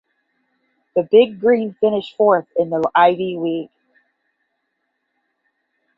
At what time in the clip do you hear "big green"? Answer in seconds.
1.11-1.75